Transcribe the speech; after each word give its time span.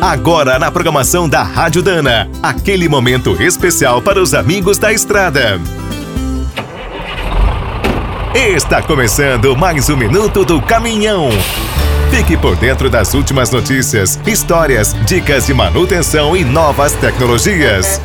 Agora 0.00 0.60
na 0.60 0.70
programação 0.70 1.28
da 1.28 1.42
Rádio 1.42 1.82
Dana, 1.82 2.30
aquele 2.40 2.88
momento 2.88 3.42
especial 3.42 4.00
para 4.00 4.22
os 4.22 4.32
amigos 4.32 4.78
da 4.78 4.92
estrada. 4.92 5.60
Está 8.32 8.80
começando 8.80 9.56
mais 9.56 9.90
um 9.90 9.96
minuto 9.96 10.44
do 10.44 10.62
caminhão. 10.62 11.30
Fique 12.12 12.36
por 12.36 12.54
dentro 12.54 12.88
das 12.88 13.12
últimas 13.12 13.50
notícias, 13.50 14.20
histórias, 14.24 14.94
dicas 15.04 15.46
de 15.46 15.52
manutenção 15.52 16.36
e 16.36 16.44
novas 16.44 16.92
tecnologias. 16.92 18.00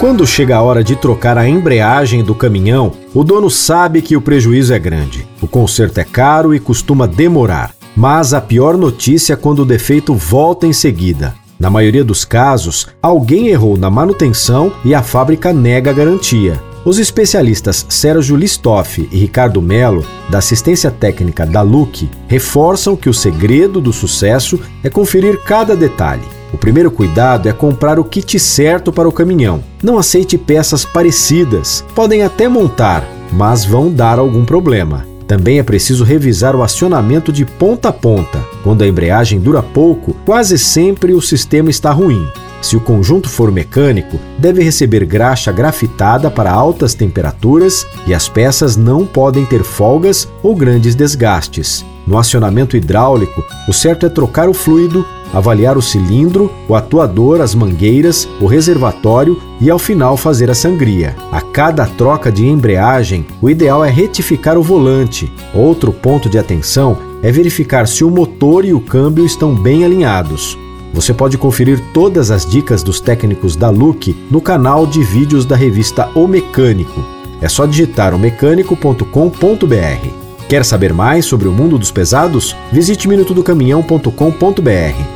Quando 0.00 0.26
chega 0.26 0.56
a 0.56 0.62
hora 0.62 0.82
de 0.82 0.96
trocar 0.96 1.36
a 1.36 1.46
embreagem 1.46 2.24
do 2.24 2.34
caminhão, 2.34 2.92
o 3.12 3.22
dono 3.22 3.50
sabe 3.50 4.00
que 4.00 4.16
o 4.16 4.22
prejuízo 4.22 4.72
é 4.72 4.78
grande. 4.78 5.26
O 5.42 5.46
conserto 5.46 5.98
é 5.98 6.04
caro 6.04 6.54
e 6.54 6.58
costuma 6.58 7.06
demorar. 7.06 7.75
Mas 7.96 8.34
a 8.34 8.40
pior 8.40 8.76
notícia 8.76 9.32
é 9.32 9.36
quando 9.36 9.60
o 9.60 9.64
defeito 9.64 10.14
volta 10.14 10.66
em 10.66 10.72
seguida. 10.72 11.34
Na 11.58 11.70
maioria 11.70 12.04
dos 12.04 12.24
casos, 12.24 12.86
alguém 13.00 13.48
errou 13.48 13.78
na 13.78 13.88
manutenção 13.88 14.70
e 14.84 14.94
a 14.94 15.02
fábrica 15.02 15.52
nega 15.52 15.90
a 15.90 15.94
garantia. 15.94 16.60
Os 16.84 16.98
especialistas 16.98 17.86
Sérgio 17.88 18.36
Listoff 18.36 19.08
e 19.10 19.16
Ricardo 19.16 19.62
Melo, 19.62 20.04
da 20.28 20.38
assistência 20.38 20.90
técnica 20.90 21.46
da 21.46 21.62
Luke, 21.62 22.10
reforçam 22.28 22.94
que 22.94 23.08
o 23.08 23.14
segredo 23.14 23.80
do 23.80 23.92
sucesso 23.92 24.60
é 24.84 24.90
conferir 24.90 25.42
cada 25.42 25.74
detalhe. 25.74 26.22
O 26.52 26.58
primeiro 26.58 26.90
cuidado 26.90 27.48
é 27.48 27.52
comprar 27.52 27.98
o 27.98 28.04
kit 28.04 28.38
certo 28.38 28.92
para 28.92 29.08
o 29.08 29.12
caminhão. 29.12 29.64
Não 29.82 29.98
aceite 29.98 30.38
peças 30.38 30.84
parecidas. 30.84 31.84
Podem 31.94 32.22
até 32.22 32.46
montar, 32.46 33.02
mas 33.32 33.64
vão 33.64 33.90
dar 33.90 34.18
algum 34.18 34.44
problema. 34.44 35.15
Também 35.26 35.58
é 35.58 35.62
preciso 35.62 36.04
revisar 36.04 36.54
o 36.54 36.62
acionamento 36.62 37.32
de 37.32 37.44
ponta 37.44 37.88
a 37.88 37.92
ponta. 37.92 38.38
Quando 38.62 38.82
a 38.82 38.86
embreagem 38.86 39.40
dura 39.40 39.62
pouco, 39.62 40.14
quase 40.24 40.58
sempre 40.58 41.12
o 41.12 41.20
sistema 41.20 41.68
está 41.68 41.90
ruim. 41.90 42.26
Se 42.62 42.76
o 42.76 42.80
conjunto 42.80 43.28
for 43.28 43.52
mecânico, 43.52 44.18
deve 44.38 44.62
receber 44.62 45.04
graxa 45.04 45.52
grafitada 45.52 46.30
para 46.30 46.50
altas 46.50 46.94
temperaturas 46.94 47.86
e 48.06 48.14
as 48.14 48.28
peças 48.28 48.76
não 48.76 49.04
podem 49.06 49.44
ter 49.44 49.62
folgas 49.62 50.28
ou 50.42 50.54
grandes 50.54 50.94
desgastes. 50.94 51.84
No 52.06 52.18
acionamento 52.18 52.76
hidráulico, 52.76 53.44
o 53.68 53.72
certo 53.72 54.06
é 54.06 54.08
trocar 54.08 54.48
o 54.48 54.54
fluido, 54.54 55.04
avaliar 55.32 55.76
o 55.76 55.82
cilindro, 55.82 56.50
o 56.68 56.74
atuador, 56.74 57.40
as 57.40 57.54
mangueiras, 57.54 58.28
o 58.40 58.46
reservatório 58.46 59.40
e 59.60 59.70
ao 59.70 59.78
final 59.78 60.16
fazer 60.16 60.50
a 60.50 60.54
sangria. 60.54 61.16
A 61.30 61.40
cada 61.40 61.86
troca 61.86 62.30
de 62.30 62.46
embreagem, 62.46 63.26
o 63.40 63.50
ideal 63.50 63.84
é 63.84 63.90
retificar 63.90 64.58
o 64.58 64.62
volante. 64.62 65.32
Outro 65.54 65.92
ponto 65.92 66.28
de 66.28 66.38
atenção 66.38 66.98
é 67.22 67.30
verificar 67.30 67.88
se 67.88 68.04
o 68.04 68.10
motor 68.10 68.64
e 68.64 68.72
o 68.72 68.80
câmbio 68.80 69.24
estão 69.24 69.54
bem 69.54 69.84
alinhados. 69.84 70.58
Você 70.92 71.12
pode 71.12 71.36
conferir 71.36 71.82
todas 71.92 72.30
as 72.30 72.46
dicas 72.46 72.82
dos 72.82 73.00
técnicos 73.00 73.54
da 73.54 73.68
Look 73.68 74.16
no 74.30 74.40
canal 74.40 74.86
de 74.86 75.02
vídeos 75.02 75.44
da 75.44 75.54
revista 75.54 76.08
O 76.14 76.26
Mecânico. 76.26 77.04
É 77.40 77.48
só 77.48 77.66
digitar 77.66 78.14
omecânico.com.br. 78.14 80.26
Quer 80.48 80.64
saber 80.64 80.92
mais 80.92 81.26
sobre 81.26 81.48
o 81.48 81.52
mundo 81.52 81.76
dos 81.76 81.90
pesados? 81.90 82.56
Visite 82.72 83.08
minutodocaminhão.com.br. 83.08 85.15